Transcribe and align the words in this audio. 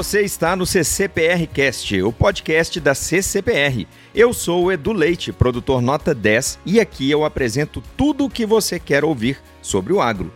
Você 0.00 0.22
está 0.22 0.56
no 0.56 0.64
CCPR 0.64 1.46
Cast, 1.46 2.02
o 2.02 2.10
podcast 2.10 2.80
da 2.80 2.94
CCPR. 2.94 3.86
Eu 4.14 4.32
sou 4.32 4.64
o 4.64 4.72
Edu 4.72 4.94
Leite, 4.94 5.30
produtor 5.30 5.82
nota 5.82 6.14
10, 6.14 6.58
e 6.64 6.80
aqui 6.80 7.10
eu 7.10 7.22
apresento 7.22 7.82
tudo 7.98 8.24
o 8.24 8.30
que 8.30 8.46
você 8.46 8.80
quer 8.80 9.04
ouvir 9.04 9.38
sobre 9.60 9.92
o 9.92 10.00
agro. 10.00 10.32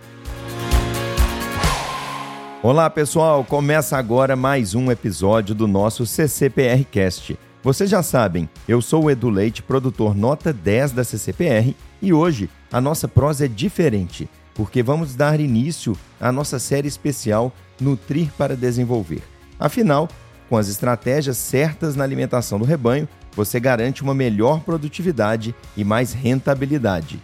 Olá, 2.62 2.90
pessoal, 2.90 3.42
começa 3.42 3.96
agora 3.96 4.36
mais 4.36 4.74
um 4.74 4.92
episódio 4.92 5.54
do 5.54 5.66
nosso 5.66 6.04
CCPR 6.04 6.84
Cast. 6.84 7.38
Vocês 7.62 7.88
já 7.88 8.02
sabem, 8.02 8.46
eu 8.68 8.82
sou 8.82 9.04
o 9.04 9.10
Edu 9.10 9.30
Leite, 9.30 9.62
produtor 9.62 10.14
nota 10.14 10.52
10 10.52 10.92
da 10.92 11.04
CCPR, 11.04 11.74
e 12.02 12.12
hoje 12.12 12.50
a 12.70 12.82
nossa 12.82 13.08
prosa 13.08 13.46
é 13.46 13.48
diferente, 13.48 14.28
porque 14.54 14.82
vamos 14.82 15.16
dar 15.16 15.40
início 15.40 15.96
à 16.20 16.30
nossa 16.30 16.58
série 16.58 16.86
especial 16.86 17.50
Nutrir 17.80 18.28
para 18.36 18.54
Desenvolver. 18.54 19.33
Afinal, 19.58 20.08
com 20.48 20.56
as 20.56 20.68
estratégias 20.68 21.36
certas 21.36 21.96
na 21.96 22.04
alimentação 22.04 22.58
do 22.58 22.64
rebanho, 22.64 23.08
você 23.34 23.58
garante 23.58 24.02
uma 24.02 24.14
melhor 24.14 24.60
produtividade 24.60 25.54
e 25.76 25.82
mais 25.82 26.12
rentabilidade. 26.12 27.20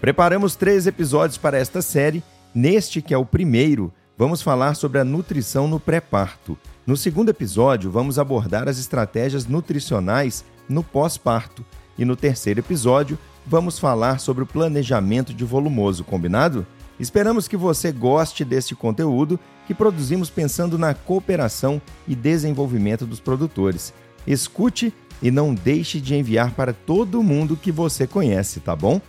Preparamos 0.00 0.54
três 0.54 0.86
episódios 0.86 1.36
para 1.36 1.58
esta 1.58 1.82
série. 1.82 2.22
Neste, 2.54 3.02
que 3.02 3.12
é 3.12 3.18
o 3.18 3.26
primeiro, 3.26 3.92
vamos 4.16 4.40
falar 4.40 4.74
sobre 4.74 5.00
a 5.00 5.04
nutrição 5.04 5.66
no 5.66 5.80
pré-parto. 5.80 6.56
No 6.86 6.96
segundo 6.96 7.28
episódio, 7.28 7.90
vamos 7.90 8.18
abordar 8.18 8.68
as 8.68 8.78
estratégias 8.78 9.46
nutricionais 9.46 10.44
no 10.68 10.82
pós-parto. 10.82 11.64
E 11.98 12.04
no 12.04 12.14
terceiro 12.14 12.60
episódio, 12.60 13.18
vamos 13.44 13.78
falar 13.78 14.20
sobre 14.20 14.44
o 14.44 14.46
planejamento 14.46 15.34
de 15.34 15.44
volumoso, 15.44 16.04
combinado? 16.04 16.66
Esperamos 16.98 17.46
que 17.46 17.56
você 17.56 17.92
goste 17.92 18.44
deste 18.44 18.74
conteúdo 18.74 19.38
que 19.66 19.74
produzimos 19.74 20.30
pensando 20.30 20.76
na 20.76 20.94
cooperação 20.94 21.80
e 22.06 22.14
desenvolvimento 22.14 23.06
dos 23.06 23.20
produtores. 23.20 23.94
Escute 24.26 24.92
e 25.22 25.30
não 25.30 25.54
deixe 25.54 26.00
de 26.00 26.14
enviar 26.14 26.52
para 26.52 26.72
todo 26.72 27.22
mundo 27.22 27.56
que 27.56 27.70
você 27.70 28.06
conhece, 28.06 28.60
tá 28.60 28.74
bom? 28.74 29.00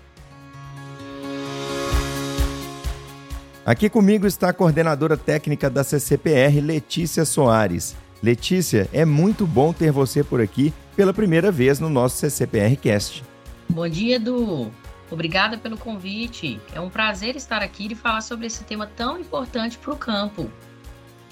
Aqui 3.65 3.89
comigo 3.89 4.25
está 4.25 4.49
a 4.49 4.53
coordenadora 4.53 5.15
técnica 5.15 5.69
da 5.69 5.83
CCPR, 5.83 6.59
Letícia 6.59 7.25
Soares. 7.25 7.95
Letícia, 8.21 8.89
é 8.91 9.05
muito 9.05 9.45
bom 9.45 9.71
ter 9.71 9.91
você 9.91 10.23
por 10.23 10.41
aqui 10.41 10.73
pela 10.95 11.13
primeira 11.13 11.51
vez 11.51 11.79
no 11.79 11.89
nosso 11.89 12.17
CCPR 12.17 12.75
Cast. 12.75 13.23
Bom 13.69 13.87
dia, 13.87 14.15
Edu. 14.15 14.71
Obrigada 15.11 15.57
pelo 15.57 15.77
convite. 15.77 16.59
É 16.73 16.79
um 16.79 16.89
prazer 16.89 17.35
estar 17.35 17.61
aqui 17.61 17.87
e 17.91 17.95
falar 17.95 18.21
sobre 18.21 18.45
esse 18.45 18.63
tema 18.63 18.85
tão 18.85 19.19
importante 19.19 19.77
para 19.77 19.93
o 19.93 19.97
campo. 19.97 20.49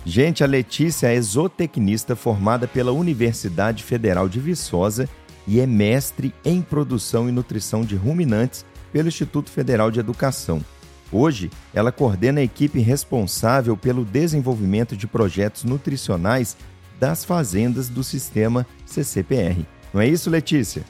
Gente, 0.06 0.44
a 0.44 0.48
Letícia 0.48 1.08
é 1.08 1.22
zootecnista 1.22 2.16
formada 2.16 2.68
pela 2.68 2.92
Universidade 2.92 3.84
Federal 3.84 4.30
de 4.30 4.40
Viçosa 4.40 5.08
e 5.46 5.60
é 5.60 5.68
mestre 5.68 6.34
em 6.44 6.62
produção 6.62 7.28
e 7.28 7.32
nutrição 7.32 7.84
de 7.84 7.96
ruminantes 7.96 8.66
pelo 8.92 9.08
Instituto 9.08 9.50
Federal 9.50 9.92
de 9.92 10.00
Educação. 10.00 10.64
Hoje, 11.12 11.50
ela 11.74 11.92
coordena 11.92 12.42
a 12.42 12.44
equipe 12.44 12.80
responsável 12.80 13.78
pelo 13.78 14.04
desenvolvimento 14.04 14.96
de 14.96 15.08
projetos 15.08 15.64
nutricionais 15.64 16.58
das 17.00 17.24
fazendas 17.24 17.88
do 17.88 18.04
sistema 18.04 18.66
CCPR. 18.86 19.66
Não 19.94 20.02
é 20.02 20.08
isso, 20.08 20.30
Letícia? 20.30 20.84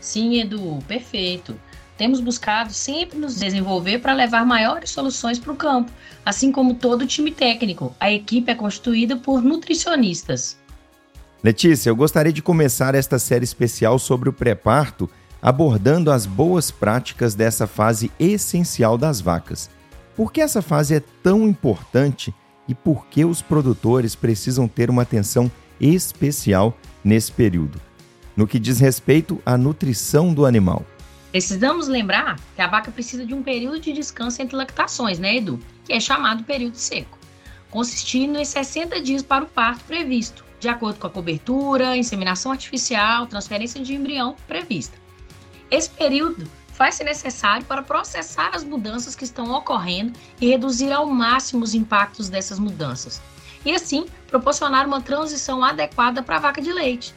Sim, 0.00 0.40
Edu, 0.40 0.78
perfeito. 0.86 1.56
Temos 1.96 2.20
buscado 2.20 2.72
sempre 2.72 3.18
nos 3.18 3.36
desenvolver 3.36 3.98
para 3.98 4.12
levar 4.12 4.44
maiores 4.44 4.90
soluções 4.90 5.38
para 5.38 5.52
o 5.52 5.56
campo, 5.56 5.92
assim 6.24 6.50
como 6.50 6.74
todo 6.74 7.02
o 7.02 7.06
time 7.06 7.30
técnico. 7.30 7.94
A 8.00 8.10
equipe 8.10 8.50
é 8.50 8.54
constituída 8.54 9.16
por 9.16 9.42
nutricionistas. 9.42 10.58
Letícia, 11.42 11.90
eu 11.90 11.96
gostaria 11.96 12.32
de 12.32 12.42
começar 12.42 12.94
esta 12.94 13.18
série 13.18 13.44
especial 13.44 13.98
sobre 13.98 14.28
o 14.28 14.32
pré-parto 14.32 15.08
abordando 15.44 16.10
as 16.10 16.24
boas 16.24 16.70
práticas 16.70 17.34
dessa 17.34 17.66
fase 17.66 18.10
essencial 18.18 18.96
das 18.96 19.20
vacas. 19.20 19.68
Por 20.16 20.32
que 20.32 20.40
essa 20.40 20.62
fase 20.62 20.94
é 20.94 21.02
tão 21.22 21.46
importante 21.46 22.34
e 22.66 22.74
por 22.74 23.04
que 23.08 23.26
os 23.26 23.42
produtores 23.42 24.14
precisam 24.14 24.66
ter 24.66 24.88
uma 24.88 25.02
atenção 25.02 25.52
especial 25.78 26.74
nesse 27.04 27.30
período? 27.30 27.78
No 28.34 28.46
que 28.46 28.58
diz 28.58 28.80
respeito 28.80 29.38
à 29.44 29.58
nutrição 29.58 30.32
do 30.32 30.46
animal. 30.46 30.82
Precisamos 31.34 31.88
lembrar 31.88 32.38
que 32.54 32.62
a 32.62 32.68
vaca 32.68 32.92
precisa 32.92 33.26
de 33.26 33.34
um 33.34 33.42
período 33.42 33.80
de 33.80 33.92
descanso 33.92 34.40
entre 34.40 34.54
lactações, 34.54 35.18
né, 35.18 35.38
Edu? 35.38 35.58
Que 35.84 35.92
é 35.92 35.98
chamado 35.98 36.44
período 36.44 36.76
seco, 36.76 37.18
consistindo 37.70 38.38
em 38.38 38.44
60 38.44 39.00
dias 39.00 39.20
para 39.20 39.42
o 39.42 39.48
parto 39.48 39.82
previsto, 39.82 40.44
de 40.60 40.68
acordo 40.68 41.00
com 41.00 41.08
a 41.08 41.10
cobertura, 41.10 41.96
inseminação 41.96 42.52
artificial, 42.52 43.26
transferência 43.26 43.82
de 43.82 43.94
embrião 43.94 44.36
prevista. 44.46 44.96
Esse 45.72 45.90
período 45.90 46.48
faz-se 46.68 47.02
necessário 47.02 47.66
para 47.66 47.82
processar 47.82 48.50
as 48.54 48.62
mudanças 48.62 49.16
que 49.16 49.24
estão 49.24 49.50
ocorrendo 49.50 50.16
e 50.40 50.46
reduzir 50.46 50.92
ao 50.92 51.04
máximo 51.04 51.64
os 51.64 51.74
impactos 51.74 52.28
dessas 52.28 52.60
mudanças, 52.60 53.20
e 53.64 53.72
assim 53.72 54.06
proporcionar 54.28 54.86
uma 54.86 55.02
transição 55.02 55.64
adequada 55.64 56.22
para 56.22 56.36
a 56.36 56.40
vaca 56.40 56.62
de 56.62 56.72
leite 56.72 57.12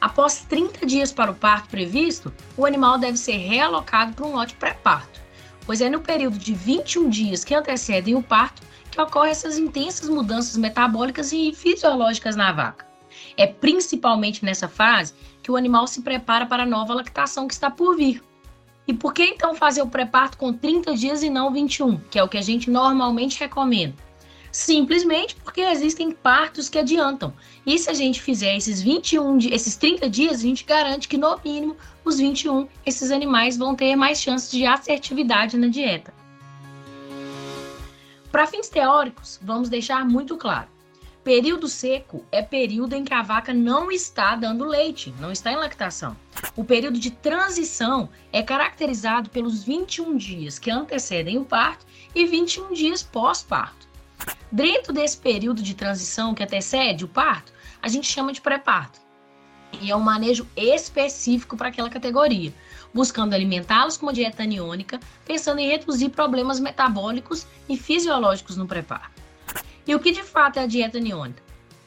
Após 0.00 0.44
30 0.48 0.84
dias 0.86 1.12
para 1.12 1.30
o 1.30 1.34
parto 1.34 1.68
previsto, 1.68 2.32
o 2.56 2.66
animal 2.66 2.98
deve 2.98 3.16
ser 3.16 3.36
realocado 3.36 4.12
para 4.12 4.26
um 4.26 4.34
lote 4.34 4.54
pré-parto, 4.54 5.20
pois 5.64 5.80
é 5.80 5.88
no 5.88 6.00
período 6.00 6.38
de 6.38 6.54
21 6.54 7.08
dias 7.08 7.44
que 7.44 7.54
antecedem 7.54 8.14
o 8.14 8.22
parto 8.22 8.62
que 8.90 9.00
ocorrem 9.00 9.30
essas 9.30 9.58
intensas 9.58 10.08
mudanças 10.08 10.56
metabólicas 10.56 11.32
e 11.32 11.52
fisiológicas 11.52 12.36
na 12.36 12.52
vaca. 12.52 12.86
É 13.36 13.46
principalmente 13.46 14.44
nessa 14.44 14.68
fase 14.68 15.14
que 15.42 15.50
o 15.50 15.56
animal 15.56 15.86
se 15.86 16.02
prepara 16.02 16.46
para 16.46 16.62
a 16.62 16.66
nova 16.66 16.94
lactação 16.94 17.46
que 17.46 17.54
está 17.54 17.70
por 17.70 17.96
vir. 17.96 18.22
E 18.88 18.94
por 18.94 19.12
que 19.12 19.24
então 19.24 19.54
fazer 19.54 19.82
o 19.82 19.88
pré-parto 19.88 20.38
com 20.38 20.52
30 20.52 20.94
dias 20.94 21.22
e 21.22 21.28
não 21.28 21.52
21, 21.52 21.98
que 22.10 22.18
é 22.18 22.22
o 22.22 22.28
que 22.28 22.38
a 22.38 22.42
gente 22.42 22.70
normalmente 22.70 23.40
recomenda? 23.40 24.05
Simplesmente 24.56 25.36
porque 25.36 25.60
existem 25.60 26.10
partos 26.10 26.70
que 26.70 26.78
adiantam. 26.78 27.30
E 27.66 27.78
se 27.78 27.90
a 27.90 27.92
gente 27.92 28.22
fizer 28.22 28.56
esses 28.56 28.80
21, 28.80 29.36
esses 29.52 29.76
30 29.76 30.08
dias, 30.08 30.38
a 30.38 30.42
gente 30.42 30.64
garante 30.64 31.08
que 31.08 31.18
no 31.18 31.38
mínimo 31.44 31.76
os 32.02 32.16
21 32.16 32.66
esses 32.86 33.10
animais 33.10 33.58
vão 33.58 33.74
ter 33.74 33.94
mais 33.96 34.18
chances 34.18 34.50
de 34.50 34.64
assertividade 34.64 35.58
na 35.58 35.66
dieta. 35.66 36.12
Para 38.32 38.46
fins 38.46 38.70
teóricos, 38.70 39.38
vamos 39.42 39.68
deixar 39.68 40.06
muito 40.06 40.38
claro. 40.38 40.68
Período 41.22 41.68
seco 41.68 42.24
é 42.32 42.40
período 42.40 42.94
em 42.94 43.04
que 43.04 43.12
a 43.12 43.20
vaca 43.20 43.52
não 43.52 43.90
está 43.90 44.34
dando 44.36 44.64
leite, 44.64 45.14
não 45.20 45.30
está 45.30 45.52
em 45.52 45.56
lactação. 45.56 46.16
O 46.56 46.64
período 46.64 46.98
de 46.98 47.10
transição 47.10 48.08
é 48.32 48.42
caracterizado 48.42 49.28
pelos 49.28 49.62
21 49.64 50.16
dias 50.16 50.58
que 50.58 50.70
antecedem 50.70 51.36
o 51.36 51.44
parto 51.44 51.84
e 52.14 52.24
21 52.24 52.72
dias 52.72 53.02
pós-parto. 53.02 53.85
Dentro 54.50 54.92
desse 54.92 55.18
período 55.18 55.62
de 55.62 55.74
transição 55.74 56.34
que 56.34 56.42
antecede 56.42 57.04
o 57.04 57.08
parto, 57.08 57.52
a 57.82 57.88
gente 57.88 58.06
chama 58.06 58.32
de 58.32 58.40
pré-parto. 58.40 59.00
E 59.80 59.90
é 59.90 59.96
um 59.96 60.00
manejo 60.00 60.46
específico 60.56 61.56
para 61.56 61.68
aquela 61.68 61.90
categoria, 61.90 62.52
buscando 62.94 63.34
alimentá-los 63.34 63.96
com 63.96 64.06
uma 64.06 64.12
dieta 64.12 64.42
aniônica, 64.42 64.98
pensando 65.24 65.58
em 65.58 65.68
reduzir 65.68 66.08
problemas 66.08 66.60
metabólicos 66.60 67.46
e 67.68 67.76
fisiológicos 67.76 68.56
no 68.56 68.66
pré-parto. 68.66 69.22
E 69.86 69.94
o 69.94 70.00
que 70.00 70.12
de 70.12 70.22
fato 70.22 70.58
é 70.58 70.62
a 70.62 70.66
dieta 70.66 70.98
aniônica? 70.98 71.42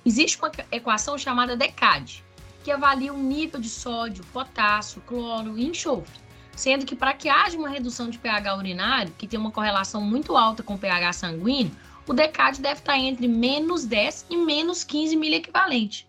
Existe 0.05 0.37
uma 0.37 0.51
equação 0.71 1.17
chamada 1.17 1.57
DECAD, 1.57 2.23
que 2.63 2.71
avalia 2.71 3.13
o 3.13 3.17
nível 3.17 3.59
de 3.59 3.69
sódio, 3.69 4.23
potássio, 4.25 5.01
cloro 5.01 5.57
e 5.57 5.67
enxofre, 5.67 6.19
sendo 6.55 6.85
que 6.85 6.95
para 6.95 7.13
que 7.13 7.29
haja 7.29 7.57
uma 7.57 7.69
redução 7.69 8.09
de 8.09 8.17
pH 8.17 8.55
urinário, 8.55 9.13
que 9.17 9.27
tem 9.27 9.39
uma 9.39 9.51
correlação 9.51 10.01
muito 10.01 10.37
alta 10.37 10.61
com 10.61 10.75
o 10.75 10.77
pH 10.77 11.13
sanguíneo, 11.13 11.71
o 12.09 12.13
DECAD 12.13 12.59
deve 12.59 12.79
estar 12.79 12.97
entre 12.97 13.27
menos 13.27 13.85
10 13.85 14.25
e 14.31 14.37
menos 14.37 14.83
15 14.83 15.15
miliequivalente. 15.15 16.07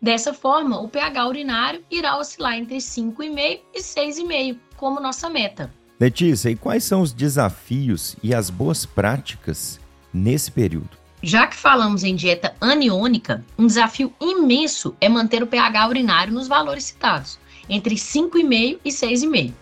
Dessa 0.00 0.32
forma, 0.32 0.80
o 0.80 0.88
pH 0.88 1.26
urinário 1.26 1.82
irá 1.90 2.16
oscilar 2.16 2.56
entre 2.56 2.76
5,5 2.76 3.60
e 3.74 3.80
6,5, 3.80 4.56
como 4.76 5.00
nossa 5.00 5.28
meta. 5.28 5.74
Letícia, 5.98 6.50
e 6.50 6.56
quais 6.56 6.84
são 6.84 7.02
os 7.02 7.12
desafios 7.12 8.16
e 8.22 8.32
as 8.32 8.48
boas 8.48 8.86
práticas 8.86 9.80
nesse 10.14 10.52
período? 10.52 10.90
Já 11.20 11.48
que 11.48 11.56
falamos 11.56 12.04
em 12.04 12.14
dieta 12.14 12.54
aniônica, 12.60 13.44
um 13.58 13.66
desafio 13.66 14.14
imenso 14.20 14.96
é 15.00 15.08
manter 15.08 15.42
o 15.42 15.48
pH 15.48 15.88
urinário 15.88 16.32
nos 16.32 16.46
valores 16.46 16.84
citados, 16.84 17.40
entre 17.68 17.96
5,5 17.96 18.78
e 18.84 18.88
6,5. 18.88 19.52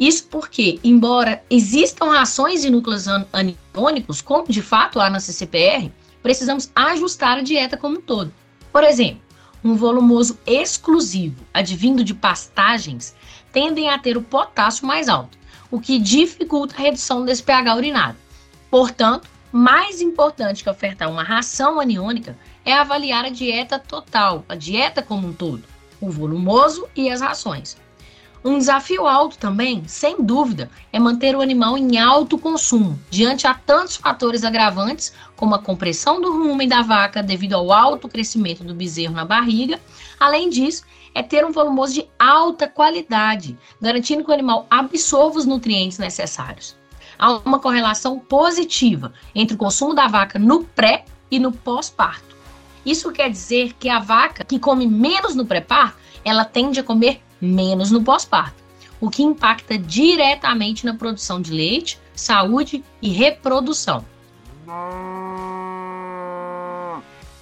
Isso 0.00 0.26
porque, 0.28 0.80
embora 0.82 1.44
existam 1.50 2.06
rações 2.06 2.62
de 2.62 2.70
núcleos 2.70 3.04
aniônicos, 3.32 4.22
como 4.22 4.48
de 4.48 4.62
fato 4.62 4.98
há 4.98 5.10
na 5.10 5.20
CCPR, 5.20 5.92
precisamos 6.22 6.70
ajustar 6.74 7.36
a 7.38 7.42
dieta 7.42 7.76
como 7.76 7.98
um 7.98 8.00
todo. 8.00 8.32
Por 8.72 8.82
exemplo, 8.82 9.20
um 9.62 9.74
volumoso 9.74 10.38
exclusivo, 10.46 11.44
advindo 11.52 12.02
de 12.02 12.14
pastagens, 12.14 13.14
tendem 13.52 13.90
a 13.90 13.98
ter 13.98 14.16
o 14.16 14.22
potássio 14.22 14.86
mais 14.86 15.06
alto, 15.06 15.36
o 15.70 15.78
que 15.78 15.98
dificulta 15.98 16.74
a 16.76 16.80
redução 16.80 17.26
desse 17.26 17.42
pH 17.42 17.76
urinário. 17.76 18.16
Portanto, 18.70 19.28
Mais 19.52 20.00
importante 20.00 20.62
que 20.62 20.70
ofertar 20.70 21.10
uma 21.10 21.24
ração 21.24 21.80
aniônica 21.80 22.38
é 22.64 22.72
avaliar 22.72 23.24
a 23.24 23.30
dieta 23.30 23.80
total, 23.80 24.44
a 24.48 24.54
dieta 24.54 25.02
como 25.02 25.26
um 25.26 25.32
todo, 25.32 25.64
o 26.00 26.08
volumoso 26.08 26.88
e 26.94 27.10
as 27.10 27.20
rações. 27.20 27.76
Um 28.42 28.56
desafio 28.56 29.06
alto 29.06 29.36
também, 29.36 29.86
sem 29.86 30.22
dúvida, 30.22 30.70
é 30.90 30.98
manter 30.98 31.36
o 31.36 31.42
animal 31.42 31.76
em 31.76 31.98
alto 31.98 32.38
consumo, 32.38 32.98
diante 33.10 33.46
a 33.46 33.52
tantos 33.52 33.96
fatores 33.96 34.44
agravantes, 34.44 35.12
como 35.36 35.54
a 35.54 35.58
compressão 35.58 36.22
do 36.22 36.32
rumen 36.32 36.66
da 36.66 36.80
vaca 36.80 37.22
devido 37.22 37.52
ao 37.52 37.70
alto 37.70 38.08
crescimento 38.08 38.64
do 38.64 38.74
bezerro 38.74 39.12
na 39.12 39.26
barriga. 39.26 39.78
Além 40.18 40.48
disso, 40.48 40.84
é 41.14 41.22
ter 41.22 41.44
um 41.44 41.52
volumoso 41.52 41.92
de 41.92 42.08
alta 42.18 42.66
qualidade, 42.66 43.58
garantindo 43.78 44.24
que 44.24 44.30
o 44.30 44.34
animal 44.34 44.66
absorva 44.70 45.38
os 45.38 45.44
nutrientes 45.44 45.98
necessários. 45.98 46.74
Há 47.18 47.32
uma 47.44 47.58
correlação 47.58 48.18
positiva 48.18 49.12
entre 49.34 49.54
o 49.54 49.58
consumo 49.58 49.92
da 49.92 50.06
vaca 50.06 50.38
no 50.38 50.64
pré 50.64 51.04
e 51.30 51.38
no 51.38 51.52
pós-parto. 51.52 52.34
Isso 52.86 53.12
quer 53.12 53.28
dizer 53.28 53.74
que 53.74 53.90
a 53.90 53.98
vaca 53.98 54.46
que 54.46 54.58
come 54.58 54.86
menos 54.86 55.34
no 55.34 55.44
pré-parto, 55.44 55.98
ela 56.24 56.46
tende 56.46 56.80
a 56.80 56.82
comer 56.82 57.20
menos 57.40 57.90
no 57.90 58.02
pós-parto, 58.02 58.62
o 59.00 59.08
que 59.08 59.22
impacta 59.22 59.78
diretamente 59.78 60.84
na 60.84 60.94
produção 60.94 61.40
de 61.40 61.52
leite, 61.52 61.98
saúde 62.14 62.84
e 63.00 63.08
reprodução. 63.08 64.04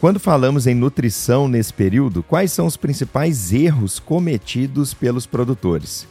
Quando 0.00 0.20
falamos 0.20 0.68
em 0.68 0.74
nutrição 0.74 1.48
nesse 1.48 1.72
período, 1.72 2.22
quais 2.22 2.52
são 2.52 2.66
os 2.66 2.76
principais 2.76 3.52
erros 3.52 3.98
cometidos 3.98 4.94
pelos 4.94 5.26
produtores? 5.26 6.06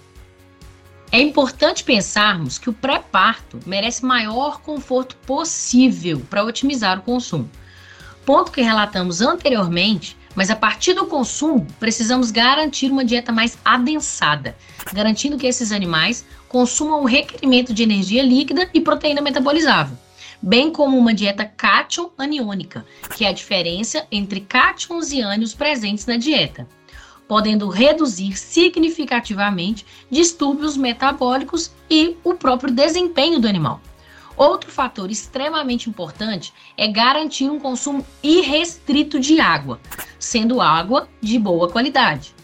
É 1.09 1.21
importante 1.21 1.85
pensarmos 1.85 2.57
que 2.57 2.69
o 2.69 2.73
pré-parto 2.73 3.57
merece 3.65 4.05
maior 4.05 4.59
conforto 4.59 5.15
possível 5.25 6.21
para 6.29 6.43
otimizar 6.43 6.99
o 6.99 7.01
consumo. 7.01 7.49
Ponto 8.25 8.51
que 8.51 8.61
relatamos 8.61 9.21
anteriormente 9.21 10.16
mas 10.37 10.51
a 10.51 10.55
partir 10.55 10.93
do 10.93 11.07
consumo, 11.07 11.65
precisamos 11.79 12.29
garantir 12.29 12.91
uma 12.91 13.03
dieta 13.03 13.31
mais 13.31 13.57
adensada, 13.65 14.55
garantindo 14.93 15.35
que 15.35 15.47
esses 15.47 15.71
animais 15.71 16.23
consumam 16.47 17.01
o 17.01 17.07
requerimento 17.07 17.73
de 17.73 17.81
energia 17.81 18.21
líquida 18.21 18.69
e 18.71 18.79
proteína 18.79 19.19
metabolizável, 19.19 19.97
bem 20.39 20.71
como 20.71 20.95
uma 20.95 21.11
dieta 21.11 21.43
cátion 21.43 22.11
aniônica, 22.15 22.85
que 23.15 23.25
é 23.25 23.29
a 23.29 23.33
diferença 23.33 24.05
entre 24.11 24.41
cátions 24.41 25.11
e 25.11 25.21
ânions 25.21 25.55
presentes 25.55 26.05
na 26.05 26.17
dieta, 26.17 26.67
podendo 27.27 27.67
reduzir 27.67 28.37
significativamente 28.37 29.87
distúrbios 30.07 30.77
metabólicos 30.77 31.71
e 31.89 32.15
o 32.23 32.35
próprio 32.35 32.71
desempenho 32.71 33.39
do 33.39 33.47
animal. 33.47 33.81
Outro 34.37 34.71
fator 34.71 35.09
extremamente 35.09 35.89
importante 35.89 36.53
é 36.77 36.87
garantir 36.87 37.49
um 37.49 37.59
consumo 37.59 38.05
irrestrito 38.21 39.19
de 39.19 39.39
água, 39.39 39.79
sendo 40.19 40.61
água 40.61 41.09
de 41.19 41.39
boa 41.39 41.67
qualidade. 41.67 42.35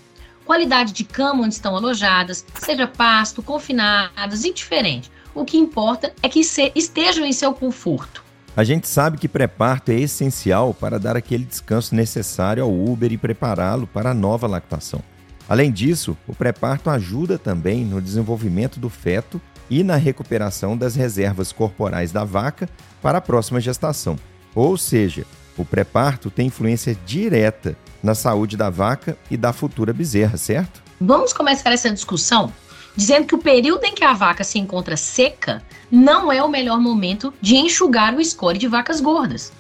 Qualidade 0.44 0.92
de 0.92 1.04
cama 1.04 1.44
onde 1.44 1.54
estão 1.54 1.76
alojadas, 1.76 2.44
seja 2.56 2.88
pasto, 2.88 3.44
confinadas, 3.44 4.44
indiferente. 4.44 5.12
O 5.36 5.46
que 5.46 5.56
importa 5.56 6.12
é 6.24 6.28
que 6.28 6.40
estejam 6.40 7.26
em 7.26 7.32
seu 7.32 7.54
conforto. 7.54 8.24
A 8.58 8.64
gente 8.64 8.88
sabe 8.88 9.18
que 9.18 9.28
pré-parto 9.28 9.92
é 9.92 10.00
essencial 10.00 10.74
para 10.74 11.00
dar 11.00 11.16
aquele 11.16 11.44
descanso 11.44 11.94
necessário 11.94 12.64
ao 12.64 12.74
Uber 12.74 13.12
e 13.12 13.18
prepará-lo 13.18 13.86
para 13.86 14.12
a 14.12 14.16
nova 14.16 14.48
lactação. 14.48 15.02
Além 15.48 15.72
disso, 15.72 16.18
o 16.28 16.36
pré-parto 16.36 16.90
ajuda 16.90 17.38
também 17.38 17.86
no 17.86 18.02
desenvolvimento 18.02 18.80
do 18.80 18.90
feto 18.90 19.40
e 19.74 19.84
na 19.84 19.96
recuperação 19.96 20.78
das 20.78 20.94
reservas 20.94 21.52
corporais 21.52 22.12
da 22.12 22.24
vaca 22.24 22.70
para 23.02 23.18
a 23.18 23.22
próxima 23.22 23.60
gestação. 23.60 24.20
Ou 24.54 24.78
seja, 24.78 25.26
o 25.58 25.66
pré-parto 25.66 26.30
tem 26.30 26.46
influência 26.46 26.96
direta 27.08 27.76
na 28.04 28.14
saúde 28.14 28.56
da 28.56 28.70
vaca 28.70 29.18
e 29.32 29.36
da 29.36 29.52
futura 29.52 29.92
bezerra, 29.92 30.38
certo? 30.38 30.84
Vamos 31.02 31.34
começar 31.34 31.72
essa 31.72 31.90
discussão 31.90 32.54
dizendo 32.96 33.26
que 33.26 33.34
o 33.34 33.40
período 33.40 33.84
em 33.86 33.96
que 33.96 34.04
a 34.04 34.14
vaca 34.14 34.44
se 34.44 34.60
encontra 34.60 34.96
seca 34.96 35.64
não 35.90 36.32
é 36.32 36.44
o 36.44 36.50
melhor 36.50 36.80
momento 36.80 37.34
de 37.42 37.56
enxugar 37.56 38.14
o 38.14 38.24
score 38.24 38.60
de 38.60 38.68
vacas 38.68 39.02
gordas. 39.02 39.52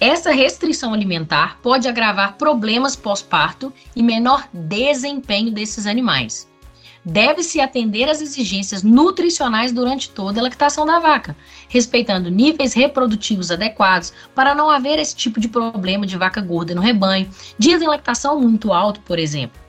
Essa 0.00 0.32
restrição 0.32 0.94
alimentar 0.94 1.58
pode 1.62 1.86
agravar 1.86 2.38
problemas 2.38 2.96
pós-parto 2.96 3.70
e 3.94 4.02
menor 4.02 4.48
desempenho 4.54 5.52
desses 5.52 5.84
animais 5.86 6.49
deve-se 7.04 7.60
atender 7.60 8.08
às 8.08 8.20
exigências 8.20 8.82
nutricionais 8.82 9.72
durante 9.72 10.10
toda 10.10 10.40
a 10.40 10.42
lactação 10.42 10.84
da 10.84 10.98
vaca, 10.98 11.36
respeitando 11.68 12.30
níveis 12.30 12.74
reprodutivos 12.74 13.50
adequados 13.50 14.12
para 14.34 14.54
não 14.54 14.70
haver 14.70 14.98
esse 14.98 15.16
tipo 15.16 15.40
de 15.40 15.48
problema 15.48 16.06
de 16.06 16.16
vaca 16.16 16.40
gorda 16.40 16.74
no 16.74 16.80
rebanho, 16.80 17.30
dias 17.58 17.80
em 17.80 17.86
lactação 17.86 18.40
muito 18.40 18.72
alto, 18.72 19.00
por 19.00 19.18
exemplo. 19.18 19.60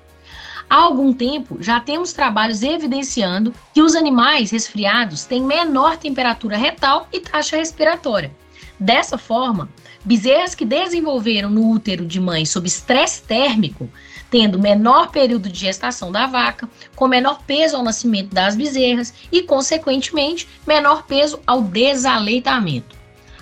Há 0.69 0.75
algum 0.75 1.11
tempo 1.11 1.57
já 1.59 1.81
temos 1.81 2.13
trabalhos 2.13 2.63
evidenciando 2.63 3.53
que 3.73 3.81
os 3.81 3.93
animais 3.93 4.51
resfriados 4.51 5.25
têm 5.25 5.41
menor 5.41 5.97
temperatura 5.97 6.55
retal 6.55 7.09
e 7.11 7.19
taxa 7.19 7.57
respiratória. 7.57 8.31
Dessa 8.79 9.17
forma, 9.17 9.69
bezerras 10.03 10.55
que 10.55 10.65
desenvolveram 10.65 11.49
no 11.49 11.69
útero 11.69 12.05
de 12.05 12.19
mãe 12.19 12.45
sob 12.45 12.67
estresse 12.67 13.21
térmico 13.23 13.89
tendo 14.31 14.57
menor 14.57 15.11
período 15.11 15.49
de 15.49 15.59
gestação 15.59 16.09
da 16.09 16.25
vaca, 16.25 16.67
com 16.95 17.05
menor 17.05 17.43
peso 17.45 17.75
ao 17.75 17.83
nascimento 17.83 18.33
das 18.33 18.55
bezerras 18.55 19.13
e, 19.29 19.43
consequentemente, 19.43 20.47
menor 20.65 21.03
peso 21.03 21.39
ao 21.45 21.61
desaleitamento. 21.61 22.95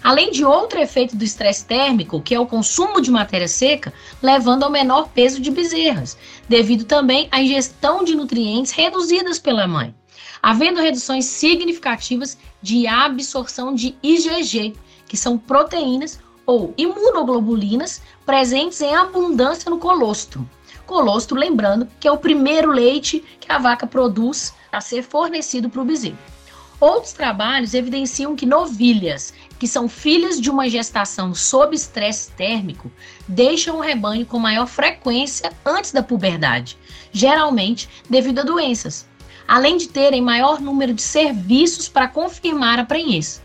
Além 0.03 0.31
de 0.31 0.44
outro 0.44 0.80
efeito 0.80 1.15
do 1.15 1.24
estresse 1.24 1.65
térmico, 1.65 2.21
que 2.21 2.33
é 2.33 2.39
o 2.39 2.47
consumo 2.47 3.01
de 3.01 3.12
matéria 3.12 3.47
seca, 3.47 3.94
levando 4.21 4.63
ao 4.63 4.71
menor 4.71 5.09
peso 5.09 5.39
de 5.39 5.51
bezerras, 5.51 6.18
devido 6.47 6.86
também 6.86 7.27
à 7.31 7.39
ingestão 7.39 8.03
de 8.03 8.15
nutrientes 8.15 8.71
reduzidas 8.71 9.38
pela 9.38 9.68
mãe, 9.68 9.94
havendo 10.41 10.81
reduções 10.81 11.25
significativas 11.25 12.38
de 12.62 12.88
absorção 12.88 13.75
de 13.75 13.95
IgG, 14.01 14.74
que 15.07 15.18
são 15.18 15.38
proteínas 15.38 16.19
ou 16.45 16.74
imunoglobulinas 16.77 18.01
presentes 18.25 18.81
em 18.81 18.95
abundância 18.95 19.69
no 19.69 19.77
colostro. 19.77 20.50
Colostro, 20.89 21.38
lembrando 21.38 21.88
que 22.00 22.07
é 22.07 22.12
o 22.12 22.18
primeiro 22.18 22.71
leite 22.71 23.24
que 23.39 23.51
a 23.51 23.59
vaca 23.59 23.86
produz 23.86 24.56
a 24.71 24.81
ser 24.81 25.03
fornecido 25.03 25.69
para 25.69 25.83
o 25.83 25.86
bezerro. 25.86 26.18
Outros 26.79 27.13
trabalhos 27.13 27.75
evidenciam 27.75 28.36
que 28.36 28.43
novilhas, 28.43 29.31
que 29.60 29.67
são 29.67 29.88
filhas 29.88 30.41
de 30.41 30.50
uma 30.50 30.67
gestação 30.67 31.36
sob 31.36 31.75
estresse 31.75 32.31
térmico, 32.31 32.91
deixam 33.27 33.77
o 33.77 33.81
rebanho 33.81 34.25
com 34.25 34.39
maior 34.39 34.65
frequência 34.65 35.53
antes 35.63 35.91
da 35.91 36.01
puberdade, 36.01 36.75
geralmente 37.12 37.88
devido 38.10 38.39
a 38.39 38.43
doenças, 38.43 39.05
além 39.48 39.77
de 39.77 39.89
terem 39.89 40.24
maior 40.24 40.60
número 40.60 40.91
de 40.91 41.03
serviços 41.03 41.88
para 41.88 42.08
confirmar 42.08 42.79
a 42.79 42.84
prenhez. 42.84 43.43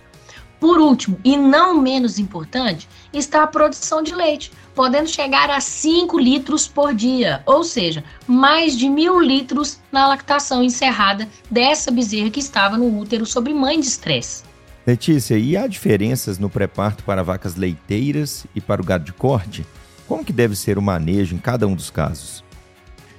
Por 0.59 0.79
último, 0.79 1.21
e 1.23 1.37
não 1.37 1.79
menos 1.79 2.19
importante, 2.19 2.89
está 3.19 3.43
a 3.43 3.47
produção 3.47 4.03
de 4.03 4.15
leite, 4.15 4.53
podendo 4.75 5.09
chegar 5.09 5.51
a 5.51 5.61
5 5.61 6.19
litros 6.19 6.67
por 6.67 6.95
dia, 6.95 7.43
ou 7.47 7.63
seja, 7.65 8.03
mais 8.27 8.77
de 8.77 8.89
mil 8.89 9.21
litros 9.21 9.79
na 9.93 10.07
lactação 10.09 10.63
encerrada 10.63 11.29
dessa 11.51 11.91
bezerra 11.91 12.31
que 12.31 12.41
estava 12.41 12.77
no 12.77 12.99
útero 12.99 13.25
sob 13.25 13.53
mãe 13.53 13.79
de 13.79 13.87
estresse. 13.87 14.43
Letícia, 14.87 15.39
e 15.39 15.57
há 15.57 15.67
diferenças 15.67 16.39
no 16.39 16.51
pré-parto 16.51 17.05
para 17.05 17.23
vacas 17.23 17.55
leiteiras 17.55 18.47
e 18.55 18.61
para 18.61 18.83
o 18.83 18.85
gado 18.85 19.05
de 19.05 19.13
corte? 19.13 19.65
Como 20.07 20.25
que 20.25 20.33
deve 20.33 20.55
ser 20.55 20.77
o 20.77 20.83
manejo 20.83 21.35
em 21.35 21.39
cada 21.39 21.67
um 21.67 21.75
dos 21.75 21.91
casos? 21.91 22.45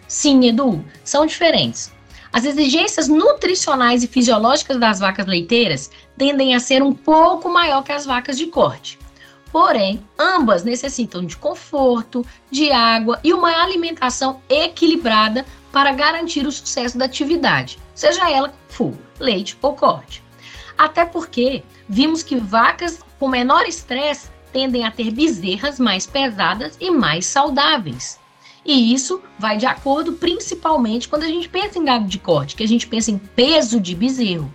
Sim, 0.08 0.48
Edu, 0.48 0.86
são 1.04 1.26
diferentes. 1.26 1.92
As 2.32 2.44
exigências 2.44 3.08
nutricionais 3.08 4.04
e 4.04 4.08
fisiológicas 4.08 4.78
das 4.78 5.00
vacas 5.00 5.26
leiteiras 5.26 5.90
tendem 6.18 6.54
a 6.54 6.60
ser 6.60 6.84
um 6.84 6.94
pouco 6.94 7.50
maior 7.50 7.82
que 7.82 7.92
as 7.92 8.06
vacas 8.06 8.38
de 8.38 8.48
corte. 8.48 9.00
Porém, 9.56 10.06
ambas 10.20 10.66
necessitam 10.66 11.26
de 11.26 11.38
conforto, 11.38 12.26
de 12.52 12.74
água 12.74 13.22
e 13.24 13.32
uma 13.32 13.64
alimentação 13.64 14.42
equilibrada 14.50 15.46
para 15.72 15.94
garantir 15.94 16.46
o 16.46 16.52
sucesso 16.52 16.98
da 16.98 17.06
atividade, 17.06 17.80
seja 17.94 18.30
ela 18.30 18.54
full, 18.68 18.98
leite 19.18 19.58
ou 19.62 19.74
corte. 19.74 20.22
Até 20.78 21.06
porque 21.06 21.64
vimos 21.88 22.22
que 22.22 22.36
vacas 22.36 23.00
com 23.18 23.30
menor 23.30 23.66
estresse 23.66 24.30
tendem 24.52 24.84
a 24.84 24.92
ter 24.92 25.10
bezerras 25.10 25.80
mais 25.80 26.06
pesadas 26.06 26.76
e 26.78 26.92
mais 26.92 27.26
saudáveis. 27.26 28.20
E 28.66 28.94
isso 28.94 29.24
vai 29.40 29.56
de 29.56 29.66
acordo 29.66 30.12
principalmente 30.12 31.08
quando 31.08 31.24
a 31.24 31.30
gente 31.30 31.48
pensa 31.48 31.80
em 31.80 31.86
gado 31.86 32.08
de 32.10 32.20
corte, 32.20 32.58
que 32.58 32.64
a 32.64 32.68
gente 32.68 32.88
pensa 32.88 33.10
em 33.10 33.18
peso 33.18 33.80
de 33.80 33.96
bezerro. 33.96 34.54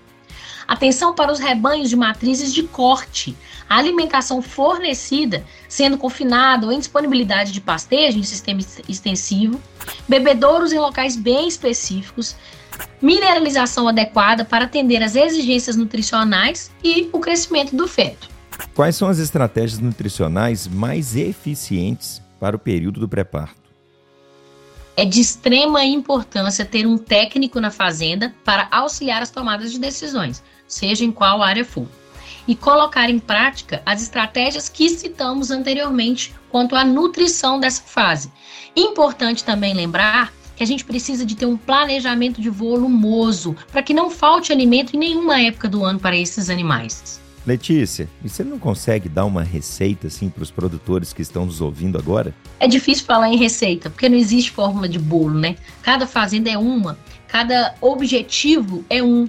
Atenção 0.70 1.12
para 1.12 1.32
os 1.32 1.40
rebanhos 1.40 1.88
de 1.88 1.96
matrizes 1.96 2.54
de 2.54 2.62
corte. 2.62 3.36
A 3.70 3.78
alimentação 3.78 4.42
fornecida, 4.42 5.44
sendo 5.68 5.96
confinada 5.96 6.66
ou 6.66 6.72
em 6.72 6.80
disponibilidade 6.80 7.52
de 7.52 7.60
pastejo 7.60 8.18
em 8.18 8.24
sistema 8.24 8.60
extensivo, 8.88 9.62
bebedouros 10.08 10.72
em 10.72 10.78
locais 10.80 11.14
bem 11.14 11.46
específicos, 11.46 12.34
mineralização 13.00 13.86
adequada 13.86 14.44
para 14.44 14.64
atender 14.64 15.00
às 15.04 15.14
exigências 15.14 15.76
nutricionais 15.76 16.68
e 16.82 17.08
o 17.12 17.20
crescimento 17.20 17.76
do 17.76 17.86
feto. 17.86 18.28
Quais 18.74 18.96
são 18.96 19.06
as 19.06 19.20
estratégias 19.20 19.78
nutricionais 19.78 20.66
mais 20.66 21.14
eficientes 21.14 22.20
para 22.40 22.56
o 22.56 22.58
período 22.58 22.98
do 22.98 23.08
pré-parto? 23.08 23.70
É 24.96 25.04
de 25.04 25.20
extrema 25.20 25.84
importância 25.84 26.64
ter 26.64 26.88
um 26.88 26.98
técnico 26.98 27.60
na 27.60 27.70
fazenda 27.70 28.34
para 28.44 28.66
auxiliar 28.72 29.22
as 29.22 29.30
tomadas 29.30 29.70
de 29.70 29.78
decisões, 29.78 30.42
seja 30.66 31.04
em 31.04 31.12
qual 31.12 31.40
área 31.40 31.64
for, 31.64 31.86
e 32.46 32.54
colocar 32.54 33.08
em 33.10 33.18
prática 33.18 33.82
as 33.84 34.02
estratégias 34.02 34.68
que 34.68 34.88
citamos 34.88 35.50
anteriormente 35.50 36.34
quanto 36.50 36.74
à 36.74 36.84
nutrição 36.84 37.60
dessa 37.60 37.82
fase. 37.82 38.30
Importante 38.76 39.44
também 39.44 39.74
lembrar 39.74 40.32
que 40.56 40.62
a 40.62 40.66
gente 40.66 40.84
precisa 40.84 41.24
de 41.24 41.34
ter 41.34 41.46
um 41.46 41.56
planejamento 41.56 42.40
de 42.40 42.50
volumoso 42.50 43.56
para 43.72 43.82
que 43.82 43.94
não 43.94 44.10
falte 44.10 44.52
alimento 44.52 44.94
em 44.94 44.98
nenhuma 44.98 45.40
época 45.40 45.68
do 45.68 45.84
ano 45.84 45.98
para 45.98 46.16
esses 46.16 46.50
animais. 46.50 47.20
Letícia, 47.46 48.06
você 48.22 48.44
não 48.44 48.58
consegue 48.58 49.08
dar 49.08 49.24
uma 49.24 49.42
receita 49.42 50.08
assim 50.08 50.28
para 50.28 50.42
os 50.42 50.50
produtores 50.50 51.12
que 51.14 51.22
estão 51.22 51.46
nos 51.46 51.62
ouvindo 51.62 51.96
agora? 51.96 52.34
É 52.58 52.68
difícil 52.68 53.06
falar 53.06 53.30
em 53.30 53.38
receita, 53.38 53.88
porque 53.88 54.08
não 54.08 54.18
existe 54.18 54.50
fórmula 54.50 54.86
de 54.86 54.98
bolo, 54.98 55.38
né? 55.38 55.56
Cada 55.82 56.06
fazenda 56.06 56.50
é 56.50 56.58
uma, 56.58 56.98
cada 57.26 57.74
objetivo 57.80 58.84
é 58.90 59.02
um, 59.02 59.26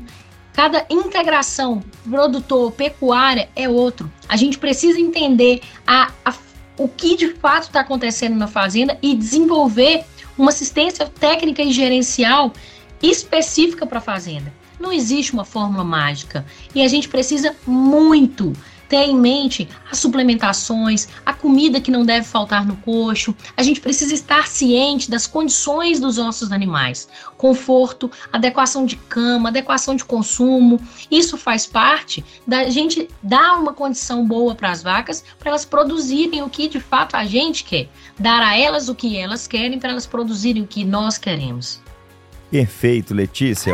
cada 0.54 0.86
integração 0.90 1.84
produtor-pecuária 2.10 3.50
é 3.56 3.70
outro. 3.70 4.12
A 4.28 4.36
gente 4.36 4.58
precisa 4.58 5.00
entender 5.00 5.62
a, 5.86 6.12
a, 6.26 6.34
o 6.78 6.88
que 6.88 7.16
de 7.16 7.34
fato 7.36 7.64
está 7.64 7.82
acontecendo 7.82 8.36
na 8.36 8.48
fazenda 8.48 8.98
e 9.02 9.16
desenvolver 9.16 10.04
uma 10.38 10.50
assistência 10.50 11.06
técnica 11.06 11.62
e 11.62 11.72
gerencial 11.72 12.54
específica 13.02 13.86
para 13.86 14.00
a 14.00 14.02
fazenda. 14.02 14.54
Não 14.80 14.92
existe 14.92 15.34
uma 15.34 15.46
fórmula 15.46 15.84
mágica 15.84 16.46
e 16.74 16.82
a 16.82 16.88
gente 16.88 17.08
precisa 17.08 17.56
muito 17.68 18.54
ter 18.92 19.06
em 19.06 19.16
mente 19.16 19.70
as 19.90 20.00
suplementações, 20.00 21.08
a 21.26 21.32
comida 21.32 21.80
que 21.80 21.90
não 21.90 22.06
deve 22.06 22.28
faltar 22.28 22.66
no 22.66 22.76
coxo. 22.76 23.34
A 23.56 23.64
gente 23.64 23.80
precisa 23.80 24.14
estar 24.14 24.48
ciente 24.48 25.10
das 25.10 25.26
condições 25.26 25.98
dos 25.98 26.18
nossos 26.18 26.52
animais, 26.52 27.08
conforto, 27.38 28.12
adequação 28.34 28.86
de 28.86 28.98
cama, 28.98 29.48
adequação 29.48 29.96
de 29.96 30.04
consumo. 30.04 30.78
Isso 31.10 31.38
faz 31.38 31.66
parte 31.66 32.22
da 32.46 32.70
gente 32.70 33.08
dar 33.24 33.58
uma 33.58 33.72
condição 33.72 34.26
boa 34.26 34.54
para 34.56 34.70
as 34.70 34.84
vacas, 34.84 35.24
para 35.40 35.52
elas 35.52 35.64
produzirem 35.64 36.42
o 36.42 36.50
que 36.50 36.68
de 36.68 36.82
fato 36.82 37.16
a 37.16 37.24
gente 37.24 37.64
quer, 37.64 37.88
dar 38.20 38.42
a 38.44 38.58
elas 38.58 38.90
o 38.90 38.96
que 38.96 39.16
elas 39.16 39.48
querem 39.48 39.80
para 39.80 39.92
elas 39.92 40.06
produzirem 40.06 40.64
o 40.64 40.68
que 40.68 40.84
nós 40.84 41.18
queremos. 41.18 41.80
Perfeito, 42.50 43.14
Letícia. 43.14 43.74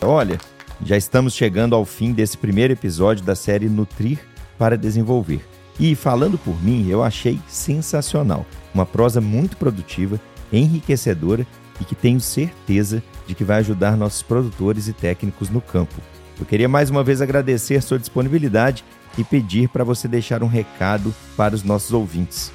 Olha, 0.00 0.40
já 0.86 0.96
estamos 0.96 1.34
chegando 1.34 1.74
ao 1.74 1.84
fim 1.84 2.12
desse 2.12 2.38
primeiro 2.38 2.72
episódio 2.72 3.24
da 3.24 3.34
série 3.34 3.68
Nutrir 3.68 4.20
para 4.56 4.78
Desenvolver. 4.78 5.44
E 5.80 5.96
falando 5.96 6.38
por 6.38 6.62
mim, 6.62 6.88
eu 6.88 7.02
achei 7.02 7.40
sensacional. 7.48 8.46
Uma 8.72 8.86
prosa 8.86 9.20
muito 9.20 9.56
produtiva, 9.56 10.20
enriquecedora 10.52 11.44
e 11.80 11.84
que 11.84 11.96
tenho 11.96 12.20
certeza 12.20 13.02
de 13.26 13.34
que 13.34 13.42
vai 13.42 13.58
ajudar 13.58 13.96
nossos 13.96 14.22
produtores 14.22 14.86
e 14.86 14.92
técnicos 14.92 15.50
no 15.50 15.60
campo. 15.60 15.94
Eu 16.38 16.46
queria 16.46 16.68
mais 16.68 16.88
uma 16.88 17.02
vez 17.02 17.20
agradecer 17.20 17.82
sua 17.82 17.98
disponibilidade 17.98 18.84
e 19.18 19.24
pedir 19.24 19.68
para 19.68 19.82
você 19.82 20.06
deixar 20.06 20.40
um 20.44 20.46
recado 20.46 21.12
para 21.36 21.54
os 21.54 21.64
nossos 21.64 21.92
ouvintes. 21.92 22.52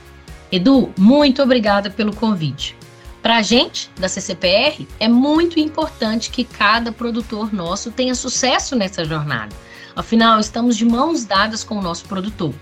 Edu, 0.49 0.89
muito 0.97 1.43
obrigada 1.43 1.89
pelo 1.89 2.15
convite. 2.15 2.77
Para 3.21 3.37
a 3.37 3.41
gente, 3.43 3.91
da 3.99 4.09
CCPR, 4.09 4.87
é 4.99 5.07
muito 5.07 5.59
importante 5.59 6.31
que 6.31 6.43
cada 6.43 6.91
produtor 6.91 7.53
nosso 7.53 7.91
tenha 7.91 8.15
sucesso 8.15 8.75
nessa 8.75 9.05
jornada. 9.05 9.55
Afinal, 9.95 10.39
estamos 10.39 10.75
de 10.75 10.85
mãos 10.85 11.23
dadas 11.23 11.63
com 11.63 11.77
o 11.77 11.81
nosso 11.81 12.05
produtor. 12.05 12.53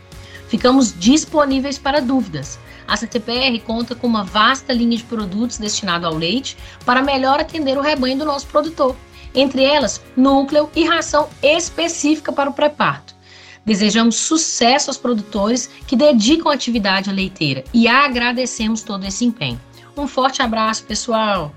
Ficamos 0.50 0.94
disponíveis 1.00 1.78
para 1.78 2.02
dúvidas. 2.02 2.60
A 2.86 2.98
CCPR 2.98 3.58
conta 3.60 3.96
com 3.96 4.08
uma 4.08 4.24
vasta 4.24 4.74
linha 4.74 4.98
de 4.98 5.04
produtos 5.04 5.58
destinado 5.58 6.06
ao 6.06 6.16
leite 6.16 6.58
para 6.86 7.04
melhor 7.04 7.40
atender 7.40 7.78
o 7.78 7.82
rebanho 7.82 8.18
do 8.18 8.26
nosso 8.26 8.48
produtor. 8.48 8.98
Entre 9.34 9.64
elas, 9.64 10.02
núcleo 10.18 10.70
e 10.76 10.84
ração 10.84 11.30
específica 11.42 12.34
para 12.34 12.50
o 12.50 12.54
pré-parto. 12.54 13.16
Desejamos 13.64 14.16
sucesso 14.16 14.90
aos 14.90 14.98
produtores 14.98 15.70
que 15.86 15.96
dedicam 15.96 16.52
a 16.52 16.56
atividade 16.56 17.12
leiteira 17.12 17.64
e 17.74 17.88
agradecemos 17.88 18.82
todo 18.82 19.06
esse 19.06 19.24
empenho. 19.24 19.62
Um 20.00 20.08
forte 20.08 20.42
abraço, 20.42 20.84
pessoal! 20.84 21.54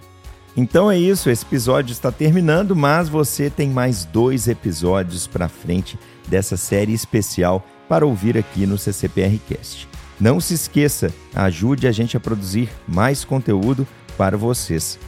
Então 0.57 0.91
é 0.91 0.99
isso, 0.99 1.31
esse 1.31 1.45
episódio 1.45 1.93
está 1.93 2.13
terminando, 2.13 2.77
mas 2.77 3.09
você 3.09 3.49
tem 3.49 3.71
mais 3.71 4.05
dois 4.05 4.49
episódios 4.49 5.27
para 5.27 5.49
frente 5.49 5.99
dessa 6.29 6.57
série 6.57 6.93
especial 6.93 7.65
para 7.89 8.07
ouvir 8.07 8.37
aqui 8.37 8.67
no 8.67 8.77
CCPR 8.77 9.39
Cast. 9.49 9.89
Não 10.21 10.41
se 10.41 10.55
esqueça, 10.55 11.13
ajude 11.35 11.87
a 11.87 11.93
gente 11.93 12.17
a 12.17 12.21
produzir 12.21 12.69
mais 12.87 13.25
conteúdo 13.25 13.87
para 14.17 14.37
vocês. 14.37 14.99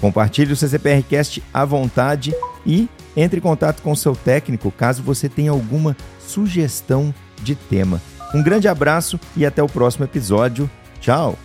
Compartilhe 0.00 0.52
o 0.52 0.56
CCPR 0.56 1.02
Cast 1.02 1.42
à 1.52 1.64
vontade 1.64 2.34
e 2.64 2.88
entre 3.16 3.38
em 3.38 3.42
contato 3.42 3.82
com 3.82 3.92
o 3.92 3.96
seu 3.96 4.16
técnico 4.16 4.70
caso 4.70 5.02
você 5.02 5.28
tenha 5.28 5.50
alguma 5.50 5.96
sugestão 6.18 7.14
de 7.42 7.54
tema. 7.54 8.00
Um 8.34 8.42
grande 8.42 8.66
abraço 8.68 9.20
e 9.36 9.44
até 9.44 9.62
o 9.62 9.68
próximo 9.68 10.04
episódio. 10.04 10.68
Tchau! 11.00 11.38